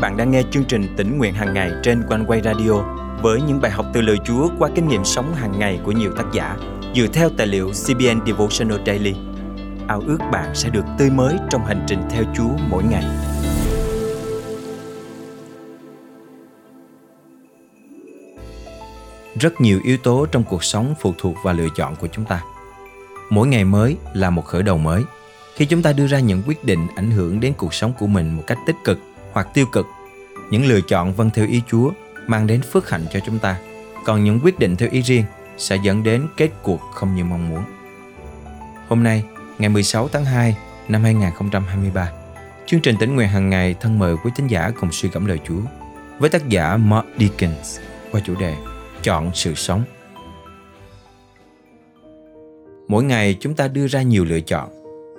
bạn 0.00 0.16
đang 0.16 0.30
nghe 0.30 0.42
chương 0.50 0.64
trình 0.64 0.94
tỉnh 0.96 1.18
nguyện 1.18 1.34
hàng 1.34 1.54
ngày 1.54 1.70
trên 1.82 2.02
quanh 2.08 2.24
quay 2.26 2.40
radio 2.44 2.72
với 3.22 3.40
những 3.42 3.60
bài 3.60 3.70
học 3.70 3.86
từ 3.92 4.00
lời 4.00 4.16
Chúa 4.24 4.48
qua 4.58 4.70
kinh 4.74 4.88
nghiệm 4.88 5.04
sống 5.04 5.34
hàng 5.34 5.58
ngày 5.58 5.80
của 5.84 5.92
nhiều 5.92 6.12
tác 6.16 6.24
giả 6.32 6.56
dựa 6.94 7.06
theo 7.06 7.30
tài 7.36 7.46
liệu 7.46 7.70
CBN 7.70 8.26
Devotional 8.26 8.78
Daily. 8.86 9.14
Ao 9.88 10.02
ước 10.06 10.18
bạn 10.32 10.54
sẽ 10.54 10.70
được 10.70 10.84
tươi 10.98 11.10
mới 11.10 11.36
trong 11.50 11.64
hành 11.64 11.84
trình 11.86 12.02
theo 12.10 12.24
Chúa 12.36 12.50
mỗi 12.70 12.82
ngày. 12.84 13.04
Rất 19.40 19.60
nhiều 19.60 19.80
yếu 19.84 19.96
tố 19.96 20.26
trong 20.26 20.44
cuộc 20.44 20.64
sống 20.64 20.94
phụ 21.00 21.14
thuộc 21.18 21.34
vào 21.42 21.54
lựa 21.54 21.68
chọn 21.76 21.96
của 21.96 22.08
chúng 22.12 22.24
ta. 22.24 22.42
Mỗi 23.30 23.48
ngày 23.48 23.64
mới 23.64 23.96
là 24.14 24.30
một 24.30 24.44
khởi 24.44 24.62
đầu 24.62 24.78
mới. 24.78 25.02
Khi 25.54 25.64
chúng 25.64 25.82
ta 25.82 25.92
đưa 25.92 26.06
ra 26.06 26.20
những 26.20 26.42
quyết 26.46 26.64
định 26.64 26.86
ảnh 26.96 27.10
hưởng 27.10 27.40
đến 27.40 27.52
cuộc 27.56 27.74
sống 27.74 27.92
của 27.98 28.06
mình 28.06 28.36
một 28.36 28.42
cách 28.46 28.58
tích 28.66 28.76
cực 28.84 28.98
hoặc 29.38 29.48
tiêu 29.54 29.66
cực, 29.66 29.86
những 30.50 30.66
lựa 30.66 30.80
chọn 30.80 31.12
vâng 31.12 31.30
theo 31.34 31.46
ý 31.46 31.62
Chúa 31.70 31.90
mang 32.26 32.46
đến 32.46 32.62
phước 32.62 32.90
hạnh 32.90 33.06
cho 33.12 33.20
chúng 33.20 33.38
ta, 33.38 33.58
còn 34.04 34.24
những 34.24 34.40
quyết 34.42 34.58
định 34.58 34.76
theo 34.76 34.88
ý 34.92 35.00
riêng 35.00 35.24
sẽ 35.58 35.76
dẫn 35.82 36.02
đến 36.02 36.26
kết 36.36 36.50
cuộc 36.62 36.80
không 36.94 37.16
như 37.16 37.24
mong 37.24 37.48
muốn. 37.48 37.62
Hôm 38.88 39.02
nay, 39.02 39.24
ngày 39.58 39.68
16 39.68 40.08
tháng 40.08 40.24
2 40.24 40.56
năm 40.88 41.02
2023, 41.02 42.10
chương 42.66 42.80
trình 42.80 42.96
tỉnh 43.00 43.16
nguyện 43.16 43.28
hàng 43.28 43.50
ngày 43.50 43.74
thân 43.80 43.98
mời 43.98 44.16
quý 44.24 44.30
tín 44.36 44.46
giả 44.46 44.70
cùng 44.80 44.92
suy 44.92 45.08
gẫm 45.08 45.26
lời 45.26 45.38
Chúa 45.44 45.60
với 46.18 46.30
tác 46.30 46.48
giả 46.48 46.76
Mark 46.76 47.06
Dickens 47.18 47.80
qua 48.12 48.20
chủ 48.24 48.34
đề 48.40 48.54
Chọn 49.02 49.30
sự 49.34 49.54
sống. 49.54 49.82
Mỗi 52.88 53.04
ngày 53.04 53.36
chúng 53.40 53.54
ta 53.54 53.68
đưa 53.68 53.86
ra 53.86 54.02
nhiều 54.02 54.24
lựa 54.24 54.40
chọn. 54.40 54.68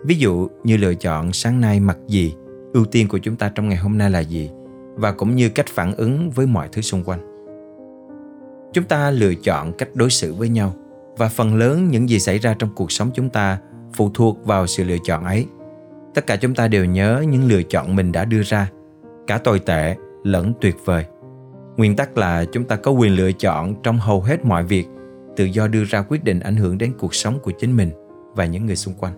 Ví 0.05 0.15
dụ 0.15 0.47
như 0.63 0.77
lựa 0.77 0.93
chọn 0.93 1.33
sáng 1.33 1.61
nay 1.61 1.79
mặc 1.79 1.97
gì, 2.07 2.35
ưu 2.73 2.85
tiên 2.85 3.07
của 3.07 3.17
chúng 3.17 3.35
ta 3.35 3.51
trong 3.55 3.69
ngày 3.69 3.77
hôm 3.77 3.97
nay 3.97 4.09
là 4.09 4.19
gì? 4.19 4.51
Và 4.95 5.11
cũng 5.11 5.35
như 5.35 5.49
cách 5.49 5.65
phản 5.69 5.95
ứng 5.95 6.29
với 6.29 6.45
mọi 6.45 6.69
thứ 6.71 6.81
xung 6.81 7.03
quanh. 7.03 7.19
Chúng 8.73 8.83
ta 8.83 9.11
lựa 9.11 9.33
chọn 9.43 9.73
cách 9.77 9.89
đối 9.93 10.09
xử 10.09 10.33
với 10.33 10.49
nhau, 10.49 10.73
và 11.17 11.27
phần 11.27 11.55
lớn 11.55 11.87
những 11.91 12.09
gì 12.09 12.19
xảy 12.19 12.37
ra 12.37 12.55
trong 12.59 12.69
cuộc 12.75 12.91
sống 12.91 13.11
chúng 13.13 13.29
ta 13.29 13.59
phụ 13.93 14.11
thuộc 14.13 14.45
vào 14.45 14.67
sự 14.67 14.83
lựa 14.83 14.97
chọn 15.03 15.25
ấy. 15.25 15.45
Tất 16.13 16.27
cả 16.27 16.35
chúng 16.35 16.55
ta 16.55 16.67
đều 16.67 16.85
nhớ 16.85 17.23
những 17.29 17.47
lựa 17.47 17.63
chọn 17.63 17.95
mình 17.95 18.11
đã 18.11 18.25
đưa 18.25 18.41
ra, 18.41 18.71
cả 19.27 19.37
tồi 19.37 19.59
tệ 19.59 19.95
lẫn 20.23 20.53
tuyệt 20.61 20.75
vời. 20.85 21.05
Nguyên 21.77 21.95
tắc 21.95 22.17
là 22.17 22.45
chúng 22.45 22.63
ta 22.63 22.75
có 22.75 22.91
quyền 22.91 23.15
lựa 23.15 23.31
chọn 23.31 23.75
trong 23.83 23.97
hầu 23.97 24.21
hết 24.21 24.45
mọi 24.45 24.63
việc, 24.63 24.87
tự 25.35 25.45
do 25.45 25.67
đưa 25.67 25.83
ra 25.83 26.01
quyết 26.01 26.23
định 26.23 26.39
ảnh 26.39 26.55
hưởng 26.55 26.77
đến 26.77 26.93
cuộc 26.99 27.15
sống 27.15 27.39
của 27.43 27.51
chính 27.51 27.77
mình 27.77 27.91
và 28.35 28.45
những 28.45 28.65
người 28.65 28.75
xung 28.75 28.93
quanh. 28.93 29.13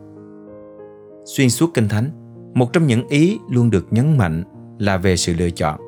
Xuyên 1.25 1.50
suốt 1.50 1.70
kinh 1.73 1.90
thánh 1.90 2.09
một 2.53 2.73
trong 2.73 2.88
những 2.88 3.07
ý 3.07 3.39
luôn 3.49 3.69
được 3.69 3.88
nhấn 3.91 4.17
mạnh 4.17 4.44
là 4.80 4.97
về 4.97 5.16
sự 5.16 5.33
lựa 5.33 5.49
chọn. 5.49 5.80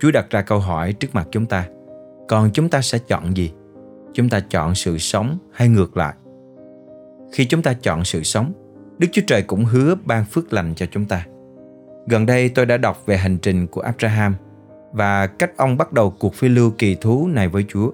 Chúa 0.00 0.10
đặt 0.10 0.30
ra 0.30 0.42
câu 0.42 0.58
hỏi 0.58 0.92
trước 0.92 1.08
mặt 1.12 1.28
chúng 1.30 1.46
ta. 1.46 1.68
Còn 2.28 2.50
chúng 2.52 2.68
ta 2.68 2.80
sẽ 2.80 2.98
chọn 2.98 3.36
gì? 3.36 3.52
Chúng 4.12 4.28
ta 4.28 4.40
chọn 4.40 4.74
sự 4.74 4.98
sống 4.98 5.38
hay 5.52 5.68
ngược 5.68 5.96
lại? 5.96 6.14
Khi 7.32 7.44
chúng 7.44 7.62
ta 7.62 7.72
chọn 7.72 8.04
sự 8.04 8.22
sống, 8.22 8.52
Đức 8.98 9.08
Chúa 9.12 9.22
Trời 9.26 9.42
cũng 9.42 9.64
hứa 9.64 9.94
ban 10.04 10.24
phước 10.24 10.52
lành 10.52 10.74
cho 10.74 10.86
chúng 10.86 11.04
ta. 11.04 11.26
Gần 12.06 12.26
đây 12.26 12.48
tôi 12.48 12.66
đã 12.66 12.76
đọc 12.76 13.06
về 13.06 13.16
hành 13.16 13.38
trình 13.38 13.66
của 13.66 13.80
Abraham 13.80 14.34
và 14.92 15.26
cách 15.26 15.56
ông 15.56 15.76
bắt 15.76 15.92
đầu 15.92 16.14
cuộc 16.18 16.34
phiêu 16.34 16.50
lưu 16.50 16.70
kỳ 16.70 16.94
thú 16.94 17.26
này 17.26 17.48
với 17.48 17.64
Chúa. 17.68 17.90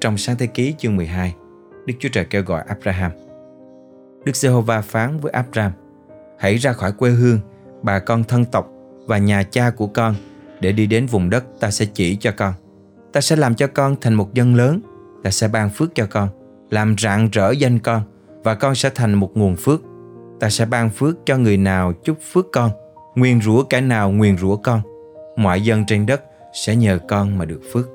Trong 0.00 0.16
sáng 0.16 0.36
thế 0.36 0.46
ký 0.46 0.74
chương 0.78 0.96
12, 0.96 1.34
Đức 1.86 1.94
Chúa 1.98 2.08
Trời 2.12 2.24
kêu 2.24 2.42
gọi 2.42 2.62
Abraham. 2.68 3.12
Đức 4.24 4.36
Giê-hô-va 4.36 4.80
phán 4.80 5.20
với 5.20 5.32
Abraham, 5.32 5.72
hãy 6.40 6.56
ra 6.56 6.72
khỏi 6.72 6.92
quê 6.92 7.10
hương, 7.10 7.38
bà 7.82 7.98
con 7.98 8.24
thân 8.24 8.44
tộc 8.44 8.68
và 9.06 9.18
nhà 9.18 9.42
cha 9.42 9.70
của 9.70 9.86
con 9.86 10.14
để 10.60 10.72
đi 10.72 10.86
đến 10.86 11.06
vùng 11.06 11.30
đất 11.30 11.44
ta 11.60 11.70
sẽ 11.70 11.86
chỉ 11.94 12.16
cho 12.16 12.32
con. 12.36 12.54
Ta 13.12 13.20
sẽ 13.20 13.36
làm 13.36 13.54
cho 13.54 13.66
con 13.66 13.96
thành 14.00 14.14
một 14.14 14.34
dân 14.34 14.54
lớn, 14.54 14.80
ta 15.22 15.30
sẽ 15.30 15.48
ban 15.48 15.70
phước 15.70 15.94
cho 15.94 16.06
con, 16.10 16.28
làm 16.70 16.94
rạng 16.98 17.28
rỡ 17.32 17.50
danh 17.50 17.78
con 17.78 18.02
và 18.44 18.54
con 18.54 18.74
sẽ 18.74 18.90
thành 18.94 19.14
một 19.14 19.30
nguồn 19.34 19.56
phước. 19.56 19.80
Ta 20.40 20.50
sẽ 20.50 20.66
ban 20.66 20.90
phước 20.90 21.16
cho 21.26 21.36
người 21.36 21.56
nào 21.56 21.92
chúc 22.04 22.18
phước 22.32 22.46
con, 22.52 22.70
nguyền 23.14 23.40
rủa 23.40 23.62
kẻ 23.62 23.80
nào 23.80 24.10
nguyền 24.10 24.38
rủa 24.38 24.56
con. 24.56 24.80
Mọi 25.36 25.60
dân 25.60 25.84
trên 25.86 26.06
đất 26.06 26.22
sẽ 26.52 26.76
nhờ 26.76 26.98
con 27.08 27.38
mà 27.38 27.44
được 27.44 27.60
phước. 27.72 27.88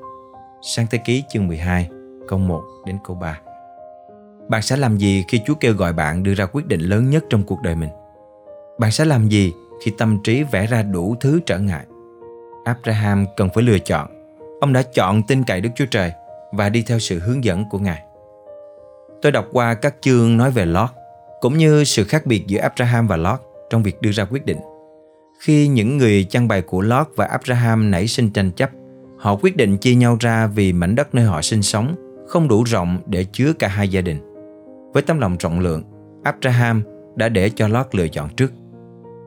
Sang 0.62 0.86
thế 0.90 0.98
ký 0.98 1.24
chương 1.32 1.48
12, 1.48 1.88
câu 2.28 2.38
1 2.38 2.62
đến 2.86 2.98
câu 3.04 3.16
3. 3.16 3.38
Bạn 4.48 4.62
sẽ 4.62 4.76
làm 4.76 4.98
gì 4.98 5.24
khi 5.28 5.40
Chúa 5.46 5.54
kêu 5.54 5.74
gọi 5.74 5.92
bạn 5.92 6.22
đưa 6.22 6.34
ra 6.34 6.46
quyết 6.46 6.66
định 6.66 6.80
lớn 6.80 7.10
nhất 7.10 7.24
trong 7.30 7.42
cuộc 7.42 7.62
đời 7.62 7.74
mình? 7.74 7.90
Bạn 8.78 8.90
sẽ 8.90 9.04
làm 9.04 9.28
gì 9.28 9.52
khi 9.84 9.92
tâm 9.98 10.18
trí 10.24 10.42
vẽ 10.42 10.66
ra 10.66 10.82
đủ 10.82 11.16
thứ 11.20 11.40
trở 11.46 11.58
ngại. 11.58 11.86
Abraham 12.64 13.26
cần 13.36 13.48
phải 13.54 13.64
lựa 13.64 13.78
chọn. 13.78 14.08
Ông 14.60 14.72
đã 14.72 14.82
chọn 14.82 15.22
tin 15.22 15.44
cậy 15.44 15.60
Đức 15.60 15.70
Chúa 15.74 15.86
Trời 15.90 16.12
và 16.52 16.68
đi 16.68 16.82
theo 16.86 16.98
sự 16.98 17.18
hướng 17.18 17.44
dẫn 17.44 17.64
của 17.70 17.78
Ngài. 17.78 18.02
Tôi 19.22 19.32
đọc 19.32 19.46
qua 19.52 19.74
các 19.74 19.94
chương 20.00 20.36
nói 20.36 20.50
về 20.50 20.66
Lot, 20.66 20.90
cũng 21.40 21.58
như 21.58 21.84
sự 21.84 22.04
khác 22.04 22.26
biệt 22.26 22.46
giữa 22.46 22.60
Abraham 22.60 23.06
và 23.06 23.16
Lot 23.16 23.40
trong 23.70 23.82
việc 23.82 24.02
đưa 24.02 24.12
ra 24.12 24.24
quyết 24.24 24.46
định. 24.46 24.58
Khi 25.40 25.68
những 25.68 25.98
người 25.98 26.24
chăn 26.24 26.48
bày 26.48 26.62
của 26.62 26.80
Lot 26.80 27.06
và 27.16 27.26
Abraham 27.26 27.90
nảy 27.90 28.06
sinh 28.06 28.30
tranh 28.30 28.50
chấp, 28.52 28.70
họ 29.18 29.36
quyết 29.36 29.56
định 29.56 29.76
chia 29.76 29.94
nhau 29.94 30.16
ra 30.20 30.46
vì 30.46 30.72
mảnh 30.72 30.94
đất 30.94 31.14
nơi 31.14 31.24
họ 31.24 31.42
sinh 31.42 31.62
sống 31.62 31.94
không 32.28 32.48
đủ 32.48 32.62
rộng 32.62 32.98
để 33.06 33.24
chứa 33.32 33.52
cả 33.52 33.68
hai 33.68 33.88
gia 33.88 34.00
đình. 34.00 34.18
Với 34.92 35.02
tấm 35.02 35.18
lòng 35.18 35.36
rộng 35.40 35.60
lượng, 35.60 35.82
Abraham 36.24 36.82
đã 37.16 37.28
để 37.28 37.50
cho 37.50 37.68
Lot 37.68 37.94
lựa 37.94 38.08
chọn 38.08 38.28
trước. 38.36 38.52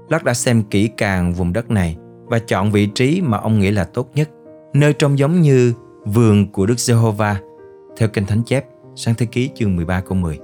Lót 0.09 0.23
đã 0.23 0.33
xem 0.33 0.63
kỹ 0.63 0.89
càng 0.97 1.33
vùng 1.33 1.53
đất 1.53 1.71
này 1.71 1.97
và 2.25 2.39
chọn 2.39 2.71
vị 2.71 2.85
trí 2.95 3.21
mà 3.21 3.37
ông 3.37 3.59
nghĩ 3.59 3.71
là 3.71 3.83
tốt 3.83 4.09
nhất, 4.15 4.29
nơi 4.73 4.93
trông 4.93 5.19
giống 5.19 5.41
như 5.41 5.73
vườn 6.05 6.51
của 6.51 6.65
Đức 6.65 6.79
Giê-hô-va, 6.79 7.39
theo 7.97 8.09
Kinh 8.09 8.25
Thánh 8.25 8.43
chép, 8.43 8.65
sang 8.95 9.15
thế 9.15 9.25
ký 9.25 9.49
chương 9.55 9.75
13 9.75 10.01
câu 10.01 10.17
10. 10.17 10.39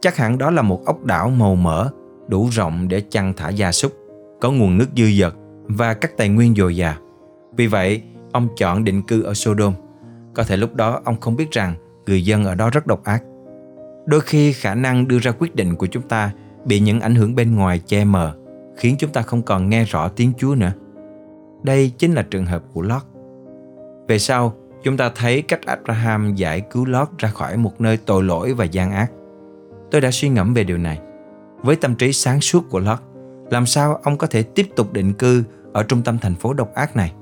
Chắc 0.00 0.16
hẳn 0.16 0.38
đó 0.38 0.50
là 0.50 0.62
một 0.62 0.84
ốc 0.86 1.04
đảo 1.04 1.30
màu 1.30 1.54
mỡ, 1.54 1.90
đủ 2.28 2.48
rộng 2.52 2.88
để 2.88 3.02
chăn 3.10 3.32
thả 3.36 3.48
gia 3.48 3.72
súc, 3.72 3.92
có 4.40 4.50
nguồn 4.50 4.78
nước 4.78 4.86
dư 4.96 5.04
dật 5.20 5.34
và 5.62 5.94
các 5.94 6.16
tài 6.16 6.28
nguyên 6.28 6.54
dồi 6.54 6.76
dào. 6.76 6.94
Vì 7.56 7.66
vậy, 7.66 8.02
ông 8.32 8.48
chọn 8.56 8.84
định 8.84 9.02
cư 9.02 9.22
ở 9.22 9.34
Sodom. 9.34 9.74
Có 10.34 10.44
thể 10.44 10.56
lúc 10.56 10.74
đó 10.74 11.00
ông 11.04 11.20
không 11.20 11.36
biết 11.36 11.50
rằng 11.50 11.74
người 12.06 12.24
dân 12.24 12.44
ở 12.44 12.54
đó 12.54 12.70
rất 12.70 12.86
độc 12.86 13.04
ác. 13.04 13.22
Đôi 14.06 14.20
khi 14.20 14.52
khả 14.52 14.74
năng 14.74 15.08
đưa 15.08 15.18
ra 15.18 15.32
quyết 15.38 15.54
định 15.54 15.76
của 15.76 15.86
chúng 15.86 16.02
ta 16.02 16.32
bị 16.64 16.80
những 16.80 17.00
ảnh 17.00 17.14
hưởng 17.14 17.34
bên 17.34 17.56
ngoài 17.56 17.82
che 17.86 18.04
mờ 18.04 18.34
khiến 18.78 18.96
chúng 18.98 19.10
ta 19.10 19.22
không 19.22 19.42
còn 19.42 19.68
nghe 19.68 19.84
rõ 19.84 20.08
tiếng 20.08 20.32
Chúa 20.38 20.54
nữa. 20.54 20.72
Đây 21.62 21.92
chính 21.98 22.12
là 22.12 22.22
trường 22.22 22.46
hợp 22.46 22.62
của 22.72 22.82
Lót. 22.82 23.02
Về 24.08 24.18
sau, 24.18 24.54
chúng 24.82 24.96
ta 24.96 25.10
thấy 25.14 25.42
cách 25.42 25.60
Abraham 25.66 26.34
giải 26.34 26.60
cứu 26.60 26.84
Lót 26.84 27.08
ra 27.18 27.28
khỏi 27.28 27.56
một 27.56 27.80
nơi 27.80 27.96
tội 27.96 28.22
lỗi 28.22 28.54
và 28.54 28.64
gian 28.64 28.90
ác. 28.90 29.12
Tôi 29.90 30.00
đã 30.00 30.10
suy 30.10 30.28
ngẫm 30.28 30.54
về 30.54 30.64
điều 30.64 30.78
này. 30.78 31.00
Với 31.62 31.76
tâm 31.76 31.94
trí 31.94 32.12
sáng 32.12 32.40
suốt 32.40 32.70
của 32.70 32.80
Lót, 32.80 32.98
làm 33.50 33.66
sao 33.66 34.00
ông 34.02 34.16
có 34.16 34.26
thể 34.26 34.42
tiếp 34.42 34.68
tục 34.76 34.92
định 34.92 35.12
cư 35.12 35.44
ở 35.72 35.82
trung 35.82 36.02
tâm 36.02 36.18
thành 36.18 36.34
phố 36.34 36.52
độc 36.52 36.74
ác 36.74 36.96
này? 36.96 37.12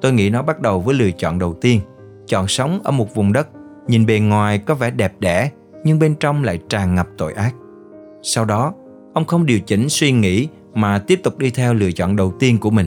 Tôi 0.00 0.12
nghĩ 0.12 0.30
nó 0.30 0.42
bắt 0.42 0.60
đầu 0.60 0.80
với 0.80 0.94
lựa 0.94 1.10
chọn 1.10 1.38
đầu 1.38 1.54
tiên, 1.54 1.80
chọn 2.26 2.48
sống 2.48 2.80
ở 2.84 2.90
một 2.90 3.14
vùng 3.14 3.32
đất 3.32 3.48
nhìn 3.88 4.06
bề 4.06 4.18
ngoài 4.18 4.58
có 4.58 4.74
vẻ 4.74 4.90
đẹp 4.90 5.14
đẽ 5.20 5.50
nhưng 5.84 5.98
bên 5.98 6.14
trong 6.14 6.44
lại 6.44 6.58
tràn 6.68 6.94
ngập 6.94 7.08
tội 7.18 7.32
ác. 7.32 7.54
Sau 8.22 8.44
đó, 8.44 8.74
ông 9.14 9.24
không 9.24 9.46
điều 9.46 9.60
chỉnh 9.60 9.88
suy 9.88 10.12
nghĩ 10.12 10.48
mà 10.74 10.98
tiếp 10.98 11.20
tục 11.22 11.38
đi 11.38 11.50
theo 11.50 11.74
lựa 11.74 11.92
chọn 11.92 12.16
đầu 12.16 12.32
tiên 12.38 12.58
của 12.58 12.70
mình. 12.70 12.86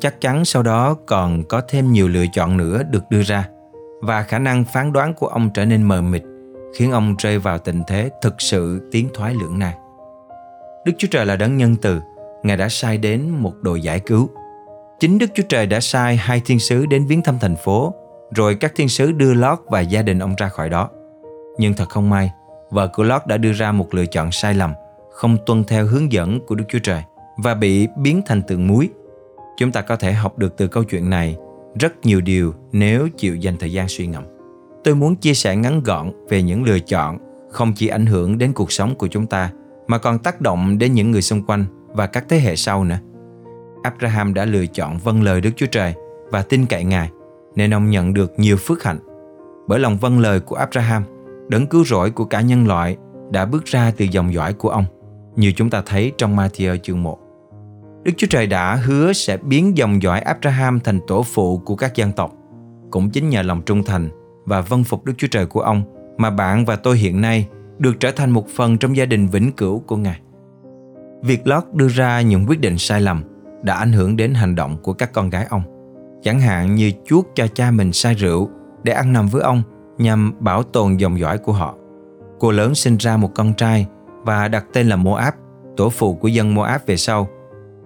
Chắc 0.00 0.20
chắn 0.20 0.44
sau 0.44 0.62
đó 0.62 0.96
còn 1.06 1.44
có 1.44 1.60
thêm 1.68 1.92
nhiều 1.92 2.08
lựa 2.08 2.24
chọn 2.32 2.56
nữa 2.56 2.82
được 2.90 3.04
đưa 3.10 3.22
ra. 3.22 3.48
Và 4.02 4.22
khả 4.22 4.38
năng 4.38 4.64
phán 4.64 4.92
đoán 4.92 5.14
của 5.14 5.26
ông 5.26 5.50
trở 5.54 5.64
nên 5.64 5.82
mờ 5.82 6.02
mịt, 6.02 6.22
khiến 6.74 6.92
ông 6.92 7.14
rơi 7.18 7.38
vào 7.38 7.58
tình 7.58 7.82
thế 7.86 8.10
thực 8.22 8.34
sự 8.38 8.88
tiến 8.90 9.08
thoái 9.14 9.34
lưỡng 9.34 9.58
nan. 9.58 9.74
Đức 10.84 10.92
chúa 10.98 11.08
trời 11.10 11.26
là 11.26 11.36
đấng 11.36 11.56
nhân 11.56 11.76
từ, 11.82 12.00
ngài 12.42 12.56
đã 12.56 12.68
sai 12.68 12.98
đến 12.98 13.30
một 13.30 13.52
đội 13.62 13.80
giải 13.80 14.00
cứu. 14.00 14.30
Chính 15.00 15.18
đức 15.18 15.30
chúa 15.34 15.42
trời 15.48 15.66
đã 15.66 15.80
sai 15.80 16.16
hai 16.16 16.42
thiên 16.44 16.58
sứ 16.58 16.86
đến 16.86 17.06
viếng 17.06 17.22
thăm 17.22 17.38
thành 17.40 17.56
phố, 17.56 17.94
rồi 18.34 18.54
các 18.54 18.72
thiên 18.76 18.88
sứ 18.88 19.12
đưa 19.12 19.34
lót 19.34 19.58
và 19.66 19.80
gia 19.80 20.02
đình 20.02 20.18
ông 20.18 20.34
ra 20.38 20.48
khỏi 20.48 20.68
đó. 20.68 20.88
Nhưng 21.58 21.74
thật 21.74 21.88
không 21.88 22.10
may, 22.10 22.30
vợ 22.70 22.88
của 22.88 23.02
lót 23.02 23.26
đã 23.26 23.36
đưa 23.36 23.52
ra 23.52 23.72
một 23.72 23.94
lựa 23.94 24.06
chọn 24.06 24.32
sai 24.32 24.54
lầm, 24.54 24.72
không 25.10 25.36
tuân 25.46 25.64
theo 25.64 25.86
hướng 25.86 26.12
dẫn 26.12 26.40
của 26.46 26.54
Đức 26.54 26.64
Chúa 26.68 26.78
Trời 26.78 27.02
và 27.38 27.54
bị 27.54 27.88
biến 27.96 28.22
thành 28.26 28.42
tượng 28.42 28.66
muối. 28.66 28.88
Chúng 29.56 29.72
ta 29.72 29.80
có 29.80 29.96
thể 29.96 30.12
học 30.12 30.38
được 30.38 30.56
từ 30.56 30.68
câu 30.68 30.84
chuyện 30.84 31.10
này 31.10 31.36
rất 31.80 32.06
nhiều 32.06 32.20
điều 32.20 32.54
nếu 32.72 33.08
chịu 33.16 33.36
dành 33.36 33.56
thời 33.56 33.72
gian 33.72 33.88
suy 33.88 34.06
ngẫm. 34.06 34.24
Tôi 34.84 34.94
muốn 34.94 35.16
chia 35.16 35.34
sẻ 35.34 35.56
ngắn 35.56 35.82
gọn 35.82 36.12
về 36.28 36.42
những 36.42 36.64
lựa 36.64 36.78
chọn 36.78 37.18
không 37.50 37.72
chỉ 37.76 37.88
ảnh 37.88 38.06
hưởng 38.06 38.38
đến 38.38 38.52
cuộc 38.52 38.72
sống 38.72 38.94
của 38.94 39.08
chúng 39.08 39.26
ta 39.26 39.50
mà 39.86 39.98
còn 39.98 40.18
tác 40.18 40.40
động 40.40 40.78
đến 40.78 40.92
những 40.92 41.10
người 41.10 41.22
xung 41.22 41.42
quanh 41.42 41.64
và 41.88 42.06
các 42.06 42.24
thế 42.28 42.38
hệ 42.38 42.56
sau 42.56 42.84
nữa. 42.84 42.98
Abraham 43.82 44.34
đã 44.34 44.44
lựa 44.44 44.66
chọn 44.66 44.98
vâng 44.98 45.22
lời 45.22 45.40
Đức 45.40 45.50
Chúa 45.56 45.66
Trời 45.66 45.94
và 46.30 46.42
tin 46.42 46.66
cậy 46.66 46.84
Ngài 46.84 47.10
nên 47.56 47.74
ông 47.74 47.90
nhận 47.90 48.14
được 48.14 48.32
nhiều 48.36 48.56
phước 48.56 48.82
hạnh. 48.82 48.98
Bởi 49.68 49.80
lòng 49.80 49.96
vâng 49.96 50.18
lời 50.18 50.40
của 50.40 50.56
Abraham, 50.56 51.02
đấng 51.48 51.66
cứu 51.66 51.84
rỗi 51.84 52.10
của 52.10 52.24
cả 52.24 52.40
nhân 52.40 52.66
loại 52.66 52.96
đã 53.30 53.46
bước 53.46 53.64
ra 53.64 53.92
từ 53.96 54.04
dòng 54.04 54.32
dõi 54.32 54.52
của 54.52 54.68
ông 54.68 54.84
như 55.36 55.52
chúng 55.56 55.70
ta 55.70 55.82
thấy 55.86 56.12
trong 56.18 56.36
Matthew 56.36 56.76
chương 56.76 57.02
1. 57.02 57.18
Đức 58.02 58.12
Chúa 58.16 58.26
Trời 58.30 58.46
đã 58.46 58.74
hứa 58.74 59.12
sẽ 59.12 59.36
biến 59.36 59.76
dòng 59.76 60.02
dõi 60.02 60.20
Abraham 60.20 60.80
thành 60.80 61.00
tổ 61.06 61.22
phụ 61.22 61.58
của 61.58 61.76
các 61.76 61.94
dân 61.94 62.12
tộc. 62.12 62.32
Cũng 62.90 63.10
chính 63.10 63.28
nhờ 63.28 63.42
lòng 63.42 63.62
trung 63.62 63.82
thành 63.82 64.08
và 64.44 64.60
vâng 64.60 64.84
phục 64.84 65.04
Đức 65.04 65.12
Chúa 65.18 65.26
Trời 65.30 65.46
của 65.46 65.60
ông 65.60 65.82
mà 66.18 66.30
bạn 66.30 66.64
và 66.64 66.76
tôi 66.76 66.98
hiện 66.98 67.20
nay 67.20 67.48
được 67.78 68.00
trở 68.00 68.10
thành 68.10 68.30
một 68.30 68.48
phần 68.48 68.78
trong 68.78 68.96
gia 68.96 69.06
đình 69.06 69.26
vĩnh 69.26 69.52
cửu 69.52 69.78
của 69.78 69.96
Ngài. 69.96 70.20
Việc 71.22 71.46
Lót 71.46 71.64
đưa 71.72 71.88
ra 71.88 72.20
những 72.20 72.44
quyết 72.48 72.60
định 72.60 72.78
sai 72.78 73.00
lầm 73.00 73.22
đã 73.62 73.74
ảnh 73.74 73.92
hưởng 73.92 74.16
đến 74.16 74.34
hành 74.34 74.54
động 74.54 74.76
của 74.82 74.92
các 74.92 75.12
con 75.12 75.30
gái 75.30 75.46
ông. 75.50 75.62
Chẳng 76.22 76.40
hạn 76.40 76.74
như 76.74 76.92
chuốt 77.06 77.26
cho 77.34 77.46
cha 77.46 77.70
mình 77.70 77.92
say 77.92 78.14
rượu 78.14 78.48
để 78.82 78.92
ăn 78.92 79.12
nằm 79.12 79.28
với 79.28 79.42
ông 79.42 79.62
nhằm 79.98 80.32
bảo 80.40 80.62
tồn 80.62 80.96
dòng 80.96 81.18
dõi 81.18 81.38
của 81.38 81.52
họ. 81.52 81.74
Cô 82.38 82.50
lớn 82.50 82.74
sinh 82.74 82.96
ra 82.96 83.16
một 83.16 83.30
con 83.34 83.54
trai 83.54 83.86
và 84.24 84.48
đặt 84.48 84.66
tên 84.72 84.88
là 84.88 84.96
Moab, 84.96 85.34
tổ 85.76 85.88
phụ 85.90 86.14
của 86.14 86.28
dân 86.28 86.54
Moab 86.54 86.80
về 86.86 86.96
sau. 86.96 87.28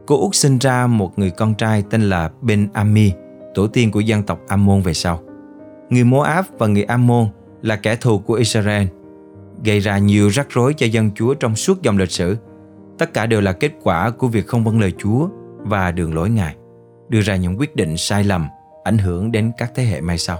Cô 0.07 0.21
út 0.21 0.35
sinh 0.35 0.59
ra 0.59 0.87
một 0.87 1.19
người 1.19 1.31
con 1.31 1.55
trai 1.55 1.85
tên 1.91 2.03
là 2.03 2.31
Ben 2.41 2.69
Ami, 2.73 3.13
tổ 3.55 3.67
tiên 3.67 3.91
của 3.91 4.01
dân 4.01 4.23
tộc 4.23 4.41
Ammon 4.49 4.83
về 4.83 4.95
sau. 4.95 5.21
Người 5.91 6.05
Moab 6.05 6.45
và 6.59 6.67
người 6.67 6.85
Ammon 6.85 7.27
là 7.63 7.77
kẻ 7.77 7.97
thù 7.97 8.19
của 8.19 8.35
Israel, 8.35 8.87
gây 9.65 9.81
ra 9.81 9.99
nhiều 9.99 10.29
rắc 10.29 10.47
rối 10.51 10.75
cho 10.75 10.87
dân 10.87 11.11
Chúa 11.15 11.35
trong 11.35 11.57
suốt 11.57 11.83
dòng 11.83 11.99
lịch 11.99 12.11
sử. 12.11 12.37
Tất 12.99 13.15
cả 13.15 13.27
đều 13.27 13.41
là 13.41 13.53
kết 13.53 13.73
quả 13.83 14.11
của 14.11 14.29
việc 14.29 14.47
không 14.47 14.65
vâng 14.65 14.81
lời 14.81 14.93
Chúa 14.99 15.29
và 15.59 15.91
đường 15.91 16.15
lối 16.15 16.31
Ngài, 16.31 16.57
đưa 17.09 17.21
ra 17.21 17.37
những 17.37 17.61
quyết 17.61 17.77
định 17.77 17.97
sai 17.97 18.25
lầm 18.25 18.47
ảnh 18.85 18.99
hưởng 18.99 19.33
đến 19.33 19.53
các 19.59 19.73
thế 19.75 19.85
hệ 19.85 20.01
mai 20.01 20.19
sau. 20.19 20.39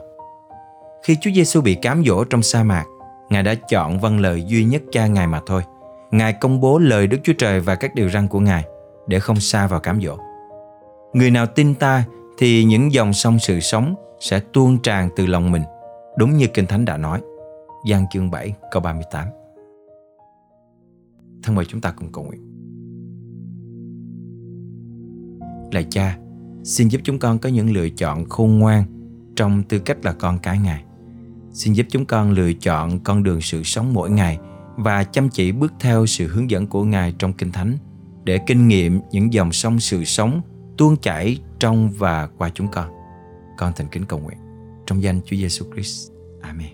Khi 1.03 1.17
Chúa 1.21 1.31
Giêsu 1.35 1.61
bị 1.61 1.75
cám 1.75 2.03
dỗ 2.07 2.25
trong 2.25 2.43
sa 2.43 2.63
mạc, 2.63 2.85
Ngài 3.31 3.43
đã 3.43 3.55
chọn 3.55 4.01
vâng 4.01 4.21
lời 4.21 4.45
duy 4.47 4.65
nhất 4.65 4.83
cha 4.93 5.07
Ngài 5.07 5.27
mà 5.27 5.41
thôi. 5.47 5.63
Ngài 6.11 6.33
công 6.33 6.61
bố 6.61 6.79
lời 6.79 7.07
Đức 7.07 7.19
Chúa 7.23 7.33
Trời 7.39 7.61
và 7.61 7.75
các 7.75 7.95
điều 7.95 8.09
răn 8.11 8.29
của 8.29 8.41
Ngài 8.41 8.65
để 9.07 9.21
không 9.21 9.37
xa 9.37 9.67
vào 9.67 9.81
cám 9.81 10.01
dỗ. 10.03 10.17
Người 11.13 11.31
nào 11.31 11.47
tin 11.47 11.75
ta 11.75 12.05
thì 12.39 12.65
những 12.65 12.93
dòng 12.93 13.13
sông 13.13 13.39
sự 13.39 13.61
sống 13.61 13.95
sẽ 14.21 14.41
tuôn 14.53 14.79
tràn 14.79 15.09
từ 15.17 15.27
lòng 15.27 15.53
mình, 15.53 15.63
đúng 16.17 16.37
như 16.37 16.47
Kinh 16.55 16.67
Thánh 16.67 16.85
đã 16.85 16.97
nói. 16.97 17.21
Giăng 17.87 18.07
chương 18.13 18.31
7 18.31 18.55
câu 18.71 18.83
38 18.83 19.29
Thân 21.43 21.55
mời 21.55 21.65
chúng 21.65 21.81
ta 21.81 21.91
cùng 21.91 22.13
cầu 22.13 22.25
nguyện. 22.25 22.49
Lạy 25.73 25.87
cha, 25.91 26.19
xin 26.65 26.89
giúp 26.89 27.01
chúng 27.05 27.19
con 27.19 27.39
có 27.39 27.49
những 27.49 27.73
lựa 27.73 27.89
chọn 27.89 28.25
khôn 28.25 28.59
ngoan 28.59 28.85
trong 29.37 29.63
tư 29.63 29.79
cách 29.79 30.05
là 30.05 30.13
con 30.13 30.39
cái 30.39 30.59
Ngài. 30.59 30.85
Xin 31.53 31.73
giúp 31.73 31.87
chúng 31.91 32.05
con 32.05 32.33
lựa 32.33 32.53
chọn 32.53 33.01
con 33.01 33.23
đường 33.23 33.41
sự 33.41 33.63
sống 33.63 33.95
mỗi 33.95 34.11
ngày 34.11 34.39
và 34.77 35.05
chăm 35.05 35.29
chỉ 35.29 35.53
bước 35.53 35.73
theo 35.81 36.07
sự 36.07 36.29
hướng 36.29 36.51
dẫn 36.51 36.67
của 36.67 36.85
Ngài 36.85 37.15
trong 37.19 37.33
Kinh 37.33 37.53
Thánh 37.53 37.77
để 38.25 38.39
kinh 38.47 38.69
nghiệm 38.69 39.01
những 39.11 39.33
dòng 39.33 39.53
sông 39.53 39.81
sự 39.81 40.05
sống 40.05 40.41
tuôn 40.79 40.97
chảy 40.97 41.39
trong 41.59 41.91
và 41.99 42.29
qua 42.39 42.51
chúng 42.55 42.69
con. 42.69 42.87
Con 43.59 43.73
thành 43.77 43.89
kính 43.89 44.05
cầu 44.05 44.19
nguyện 44.19 44.39
trong 44.87 45.03
danh 45.03 45.21
Chúa 45.25 45.37
Giêsu 45.37 45.65
Christ. 45.75 46.11
Amen. 46.41 46.69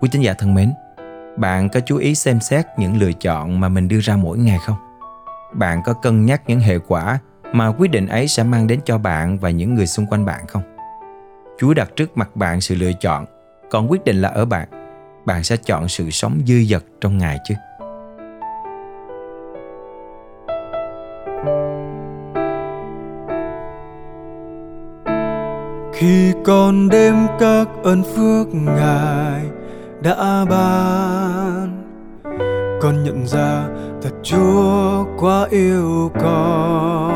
Quý 0.00 0.08
tín 0.12 0.22
giả 0.22 0.34
thân 0.38 0.54
mến, 0.54 0.72
bạn 1.36 1.68
có 1.68 1.80
chú 1.80 1.96
ý 1.96 2.14
xem 2.14 2.40
xét 2.40 2.66
những 2.78 2.96
lựa 2.96 3.12
chọn 3.12 3.60
mà 3.60 3.68
mình 3.68 3.88
đưa 3.88 4.00
ra 4.00 4.16
mỗi 4.16 4.38
ngày 4.38 4.58
không? 4.58 4.76
Bạn 5.54 5.82
có 5.84 5.92
cân 5.92 6.26
nhắc 6.26 6.42
những 6.46 6.60
hệ 6.60 6.78
quả 6.78 7.18
mà 7.52 7.68
quyết 7.68 7.90
định 7.90 8.06
ấy 8.06 8.28
sẽ 8.28 8.42
mang 8.42 8.66
đến 8.66 8.80
cho 8.84 8.98
bạn 8.98 9.38
và 9.38 9.50
những 9.50 9.74
người 9.74 9.86
xung 9.86 10.06
quanh 10.06 10.24
bạn 10.24 10.46
không? 10.46 10.62
Chúa 11.58 11.74
đặt 11.74 11.90
trước 11.96 12.16
mặt 12.16 12.36
bạn 12.36 12.60
sự 12.60 12.74
lựa 12.74 12.92
chọn, 12.92 13.26
còn 13.70 13.90
quyết 13.90 14.04
định 14.04 14.16
là 14.16 14.28
ở 14.28 14.44
bạn. 14.44 14.68
Bạn 15.26 15.44
sẽ 15.44 15.56
chọn 15.56 15.88
sự 15.88 16.10
sống 16.10 16.40
dư 16.46 16.64
dật 16.64 16.84
trong 17.00 17.18
Ngài 17.18 17.38
chứ? 17.44 17.54
Khi 25.96 26.32
con 26.44 26.88
đêm 26.88 27.14
các 27.40 27.68
ơn 27.84 28.02
phước 28.02 28.54
Ngài 28.54 29.42
đã 30.02 30.44
ban, 30.50 31.82
Con 32.82 33.04
nhận 33.04 33.26
ra 33.26 33.64
thật 34.02 34.10
Chúa 34.22 35.04
quá 35.18 35.46
yêu 35.50 36.10
con. 36.20 37.14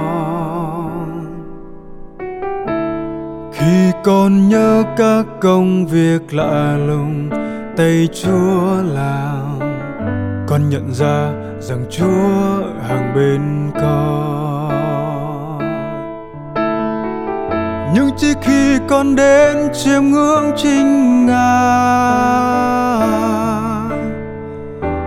Khi 3.52 3.92
con 4.04 4.48
nhớ 4.48 4.84
các 4.96 5.26
công 5.40 5.86
việc 5.86 6.34
lạ 6.34 6.76
lùng 6.86 7.30
tay 7.76 8.08
Chúa 8.22 8.82
làm, 8.82 9.58
Con 10.46 10.68
nhận 10.68 10.92
ra 10.92 11.32
rằng 11.60 11.84
Chúa 11.90 12.62
hàng 12.88 13.12
bên 13.14 13.70
con. 13.80 14.47
Chỉ 18.18 18.34
khi 18.42 18.78
con 18.88 19.16
đến 19.16 19.56
chiêm 19.72 20.02
ngưỡng 20.04 20.52
chính 20.56 21.26
Ngài. 21.26 21.38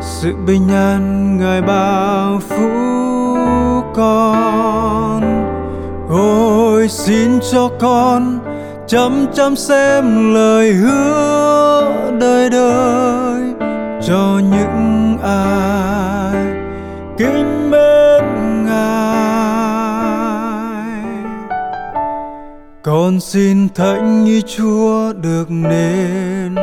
Sự 0.01 0.33
bình 0.47 0.69
an 0.69 1.37
Ngài 1.37 1.61
bao 1.61 2.39
phủ 2.39 2.69
con. 3.95 5.21
Ôi, 6.09 6.87
xin 6.87 7.39
cho 7.51 7.69
con 7.79 8.39
chăm 8.87 9.25
chăm 9.33 9.55
xem 9.55 10.33
lời 10.33 10.73
hứa 10.73 12.11
đời 12.19 12.49
đời 12.49 13.41
cho 14.07 14.41
những 14.51 15.17
ai 15.23 16.45
kính 17.17 17.60
con 23.11 23.19
xin 23.19 23.69
thánh 23.69 24.23
như 24.23 24.41
chúa 24.41 25.13
được 25.13 25.51
nên 25.51 26.55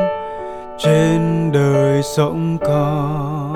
trên 0.79 1.53
đời 1.53 2.03
sống 2.03 2.59
con. 2.67 3.55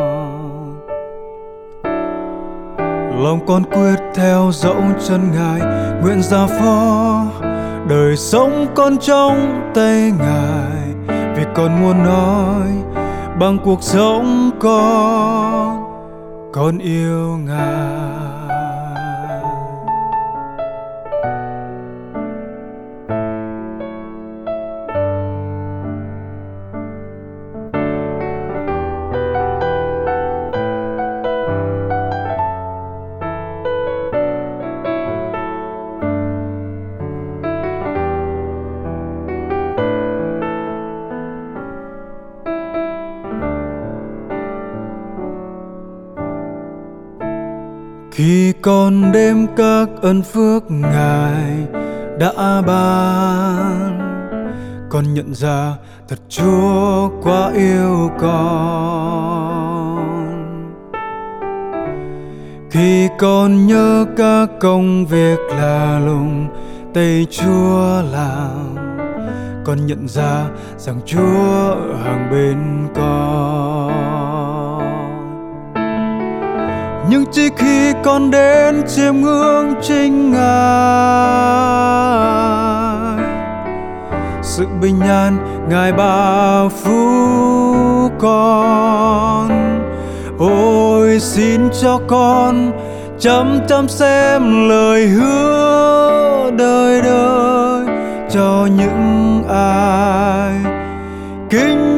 Lòng 3.25 3.47
con 3.47 3.65
quyết 3.65 3.97
theo 4.15 4.50
dẫu 4.53 4.83
chân 5.09 5.21
ngài, 5.35 5.61
nguyện 6.03 6.23
ra 6.23 6.47
phó 6.47 7.25
đời 7.89 8.17
sống 8.17 8.67
con 8.75 8.97
trong 8.99 9.71
tay 9.75 10.12
ngài. 10.19 11.17
Vì 11.37 11.43
con 11.55 11.83
muốn 11.83 12.05
nói 12.05 12.69
bằng 13.41 13.59
cuộc 13.65 13.83
sống 13.83 14.50
con 14.61 15.83
con 16.53 16.79
yêu 16.79 17.39
ngài. 17.47 18.42
Con 48.63 49.13
đêm 49.13 49.47
các 49.57 49.89
ơn 50.03 50.23
phước 50.23 50.71
ngài 50.71 51.67
đã 52.19 52.63
ban. 52.67 53.99
Con 54.91 55.15
nhận 55.15 55.35
ra 55.35 55.75
thật 56.09 56.19
chúa 56.29 57.09
quá 57.23 57.51
yêu 57.55 58.11
con. 58.21 58.43
Khi 62.71 63.09
con 63.19 63.67
nhớ 63.67 64.07
các 64.17 64.47
công 64.61 65.07
việc 65.07 65.39
là 65.49 66.01
lùng 66.07 66.49
tay 66.95 67.27
chúa 67.31 68.03
làm, 68.13 68.77
con 69.65 69.87
nhận 69.87 70.09
ra 70.09 70.45
rằng 70.77 71.01
chúa 71.07 71.77
hàng 72.05 72.29
bên 72.31 72.89
con. 72.95 73.31
Nhưng 77.13 77.25
chỉ 77.33 77.49
khi 77.57 77.93
con 78.05 78.31
đến 78.31 78.83
chiêm 78.89 79.17
ngưỡng 79.17 79.75
chính 79.83 80.33
ngài. 80.33 80.43
Sự 84.43 84.67
bình 84.81 85.01
an 85.01 85.37
ngài 85.69 85.93
bao 85.93 86.69
phủ 86.69 88.09
con. 88.19 89.49
Ôi 90.39 91.19
xin 91.21 91.61
cho 91.83 92.01
con 92.09 92.73
chăm 93.19 93.61
chăm 93.69 93.89
xem 93.89 94.69
lời 94.69 95.07
hứa 95.07 96.51
đời 96.59 97.03
đời 97.03 97.87
cho 98.31 98.69
những 98.77 99.43
ai 99.49 100.53
kính 101.51 101.92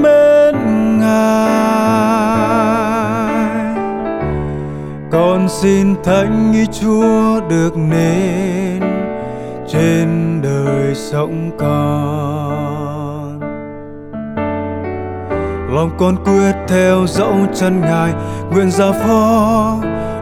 con 5.44 5.50
xin 5.50 5.94
thánh 6.04 6.52
ý 6.52 6.66
Chúa 6.80 7.40
được 7.48 7.76
nên 7.76 8.80
trên 9.68 10.40
đời 10.42 10.94
sống 10.94 11.50
con. 11.58 13.40
Lòng 15.74 15.90
con 15.98 16.16
quyết 16.24 16.52
theo 16.68 17.06
dấu 17.06 17.34
chân 17.54 17.80
ngài, 17.80 18.12
nguyện 18.52 18.70
ra 18.70 18.92
phó 18.92 19.76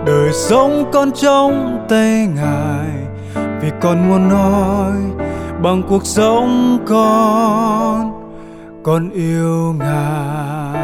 đời 0.07 0.33
sống 0.33 0.91
con 0.93 1.11
trong 1.13 1.87
tay 1.89 2.29
ngài. 2.37 2.89
Vì 3.61 3.71
con 3.81 4.09
muốn 4.09 4.29
nói 4.29 4.93
bằng 5.63 5.83
cuộc 5.89 6.07
sống 6.07 6.79
con 6.87 8.13
con 8.83 9.11
yêu 9.11 9.75
ngài. 9.79 10.82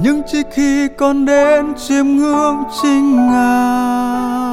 Nhưng 0.00 0.22
chỉ 0.26 0.42
khi 0.52 0.88
con 0.88 1.24
đến 1.24 1.74
chiêm 1.76 2.06
ngưỡng 2.06 2.62
chính 2.82 3.16
ngài. 3.16 4.52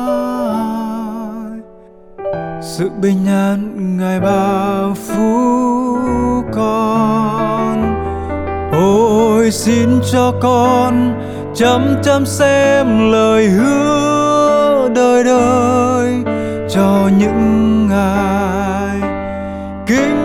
Sự 2.62 2.90
bình 3.02 3.28
an 3.28 3.98
ngài 3.98 4.20
bao 4.20 4.94
phủ 4.94 5.98
con. 6.54 7.96
Ôi 8.72 9.52
xin 9.52 9.90
cho 10.12 10.34
con 10.42 11.14
chăm 11.56 11.96
chăm 12.04 12.26
xem 12.26 13.12
lời 13.12 13.48
hứa 13.48 14.90
đời 14.96 15.24
đời 15.24 16.24
cho 16.70 17.10
những 17.20 17.88
ngài. 17.90 19.02
Kính 19.88 20.19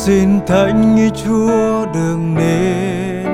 xin 0.00 0.40
thánh 0.46 0.96
ý 0.96 1.10
chúa 1.24 1.86
đừng 1.94 2.34
nên 2.34 3.26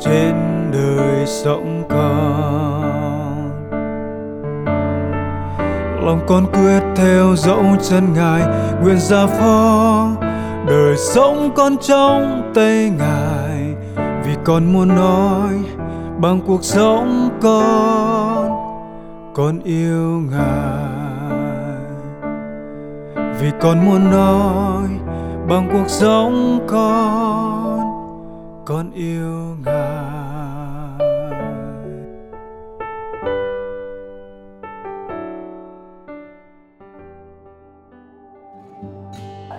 trên 0.00 0.34
đời 0.72 1.26
sống 1.26 1.82
con. 1.88 3.50
Lòng 6.04 6.20
con 6.26 6.46
quyết 6.52 6.80
theo 6.96 7.36
dấu 7.36 7.64
chân 7.82 8.12
ngài, 8.14 8.42
nguyện 8.82 8.98
ra 8.98 9.26
phó 9.26 10.08
đời 10.66 10.96
sống 10.96 11.50
con 11.56 11.76
trong 11.80 12.52
tay 12.54 12.92
ngài. 12.98 13.74
Vì 14.24 14.34
con 14.44 14.72
muốn 14.72 14.88
nói 14.88 15.52
bằng 16.20 16.40
cuộc 16.46 16.64
sống 16.64 17.28
con 17.40 18.50
con 19.34 19.60
yêu 19.64 20.22
ngài. 20.30 20.98
Vì 23.40 23.50
con 23.60 23.86
muốn 23.86 24.10
nói 24.10 24.88
bằng 25.48 25.68
cuộc 25.72 25.88
sống 25.88 26.58
con 26.66 27.80
con 28.64 28.90
yêu 28.94 29.56
ngài. 29.64 29.74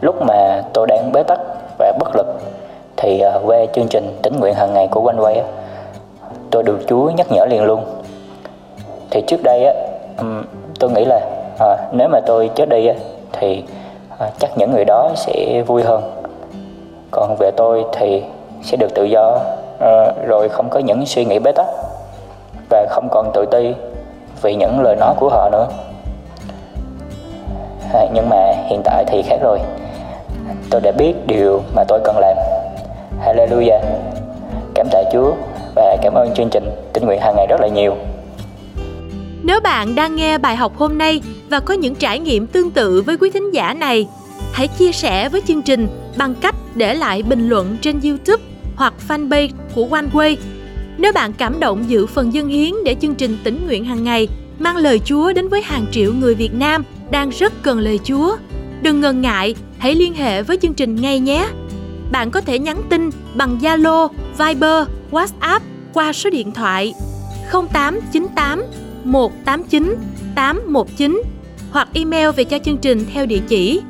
Lúc 0.01 0.15
mà 0.27 0.62
tôi 0.74 0.88
đang 0.88 1.12
bế 1.12 1.24
tắc 1.24 1.39
và 1.79 1.93
bất 2.00 2.15
lực 2.15 2.27
thì 2.98 3.19
à, 3.19 3.39
qua 3.46 3.58
chương 3.74 3.88
trình 3.89 4.19
tính 4.24 4.39
nguyện 4.39 4.53
hàng 4.53 4.74
ngày 4.74 4.88
của 4.91 5.01
quanh 5.01 5.19
quay 5.19 5.43
tôi 6.51 6.63
được 6.63 6.79
Chúa 6.88 7.10
nhắc 7.10 7.27
nhở 7.31 7.46
liền 7.46 7.63
luôn. 7.63 7.86
Thì 9.12 9.24
trước 9.27 9.39
đây 9.43 9.65
á 9.65 9.74
tôi 10.79 10.91
nghĩ 10.91 11.05
là 11.05 11.19
à, 11.60 11.77
nếu 11.91 12.10
mà 12.10 12.19
tôi 12.25 12.50
chết 12.55 12.69
đi 12.69 12.88
á 12.88 12.96
thì 13.31 13.63
à, 14.20 14.30
chắc 14.40 14.58
những 14.58 14.72
người 14.72 14.86
đó 14.86 15.12
sẽ 15.16 15.64
vui 15.68 15.84
hơn. 15.84 16.24
Còn 17.12 17.36
về 17.40 17.52
tôi 17.58 17.86
thì 17.94 18.24
sẽ 18.64 18.78
được 18.78 18.96
tự 18.96 19.04
do 19.04 19.40
à, 19.80 20.12
rồi 20.28 20.50
không 20.50 20.70
có 20.70 20.80
những 20.80 21.06
suy 21.06 21.26
nghĩ 21.26 21.40
bế 21.40 21.52
tắc 21.52 21.68
và 22.70 22.88
không 22.90 23.08
còn 23.12 23.32
tự 23.34 23.46
ti 23.52 23.74
vì 24.42 24.56
những 24.56 24.82
lời 24.82 24.96
nói 24.96 25.14
của 25.20 25.30
họ 25.30 25.50
nữa. 25.52 25.68
À, 27.94 28.06
nhưng 28.14 28.30
mà 28.30 28.54
hiện 28.70 28.82
tại 28.84 29.06
thì 29.08 29.22
khác 29.22 29.38
rồi. 29.42 29.60
Tôi 30.70 30.82
đã 30.82 30.92
biết 30.92 31.14
điều 31.28 31.62
mà 31.76 31.84
tôi 31.88 32.00
cần 32.04 32.18
làm. 32.20 32.38
Hallelujah. 33.26 33.80
Cảm 34.76 34.88
tạ 34.92 35.04
Chúa 35.14 35.32
và 35.76 35.98
cảm 36.02 36.14
ơn 36.14 36.34
chương 36.34 36.50
trình 36.50 36.72
tinh 36.94 37.06
nguyện 37.06 37.20
hàng 37.20 37.36
ngày 37.36 37.48
rất 37.48 37.62
là 37.62 37.68
nhiều. 37.68 37.96
Nếu 39.44 39.60
bạn 39.64 39.96
đang 39.96 40.16
nghe 40.16 40.38
bài 40.38 40.56
học 40.56 40.72
hôm 40.78 40.98
nay 40.98 41.22
và 41.50 41.60
có 41.60 41.74
những 41.74 41.96
trải 41.96 42.20
nghiệm 42.20 42.48
tương 42.48 42.72
tự 42.72 43.01
với 43.01 43.18
quý 43.18 43.29
thính 43.29 43.53
giả 43.53 43.74
này, 43.74 44.08
hãy 44.51 44.68
chia 44.68 44.91
sẻ 44.91 45.29
với 45.29 45.41
chương 45.48 45.62
trình 45.62 45.88
bằng 46.18 46.36
cách 46.36 46.56
để 46.75 46.94
lại 46.94 47.24
bình 47.24 47.50
luận 47.50 47.77
trên 47.82 48.00
YouTube 48.03 48.44
hoặc 48.75 48.94
fanpage 49.08 49.50
của 49.75 49.88
OneWay. 49.88 50.36
Nếu 50.98 51.13
bạn 51.13 51.34
cảm 51.34 51.60
động 51.60 51.84
giữ 51.88 52.06
phần 52.06 52.34
dân 52.34 52.48
hiến 52.48 52.74
để 52.86 52.96
chương 53.01 53.15
trình 53.15 53.38
tỉnh 53.44 53.65
nguyện 53.65 53.86
hàng 53.86 54.03
ngày 54.03 54.27
mang 54.60 54.77
lời 54.77 55.00
Chúa 55.06 55.34
đến 55.34 55.48
với 55.50 55.62
hàng 55.62 55.86
triệu 55.91 56.13
người 56.13 56.36
Việt 56.36 56.53
Nam 56.53 56.84
đang 57.12 57.29
rất 57.29 57.53
cần 57.63 57.79
lời 57.79 58.00
Chúa, 58.03 58.38
đừng 58.82 59.01
ngần 59.01 59.22
ngại, 59.22 59.56
hãy 59.77 59.96
liên 59.96 60.13
hệ 60.13 60.44
với 60.44 60.58
chương 60.58 60.74
trình 60.74 60.96
ngay 60.96 61.20
nhé. 61.20 61.48
Bạn 62.12 62.32
có 62.32 62.41
thể 62.41 62.60
nhắn 62.60 62.82
tin 62.89 63.10
bằng 63.36 63.58
Zalo, 63.62 64.08
Viber, 64.38 64.88
WhatsApp 65.12 65.60
qua 65.94 66.13
số 66.13 66.29
điện 66.29 66.51
thoại 66.51 66.94
0898 67.51 68.63
189 69.03 69.96
819 70.36 71.22
hoặc 71.72 71.88
email 71.94 72.30
về 72.32 72.44
cho 72.44 72.60
chương 72.60 72.78
trình 72.78 73.06
theo 73.14 73.26
địa 73.26 73.42
chỉ 73.48 73.82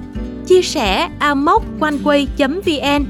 chia 0.47 0.61
sẻ 0.61 1.09
amoconeway.vn 1.19 3.05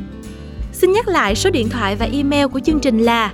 Xin 0.73 0.91
nhắc 0.91 1.07
lại 1.07 1.35
số 1.35 1.49
điện 1.49 1.69
thoại 1.69 1.95
và 1.95 2.07
email 2.13 2.47
của 2.47 2.59
chương 2.59 2.79
trình 2.79 2.99
là 2.99 3.33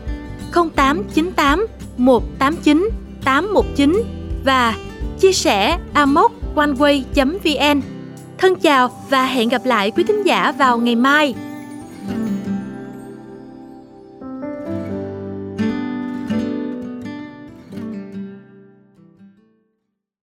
0898 0.54 1.68
189 1.98 2.90
819 3.26 4.04
và 4.46 4.76
chia 5.20 5.32
sẻ 5.32 5.78
amoconeway.vn 5.94 7.82
Thân 8.38 8.56
chào 8.56 9.06
và 9.10 9.26
hẹn 9.26 9.50
gặp 9.50 9.66
lại 9.66 9.92
quý 9.92 10.04
thính 10.04 10.24
giả 10.24 10.52
vào 10.52 10.78
ngày 10.78 10.96
mai. 10.96 11.36